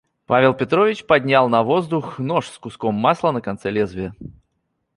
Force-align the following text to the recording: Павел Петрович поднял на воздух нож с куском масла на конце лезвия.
Павел 0.25 0.55
Петрович 0.55 1.05
поднял 1.05 1.47
на 1.47 1.61
воздух 1.61 2.17
нож 2.17 2.49
с 2.49 2.57
куском 2.57 2.95
масла 2.95 3.29
на 3.29 3.39
конце 3.39 3.69
лезвия. 3.69 4.15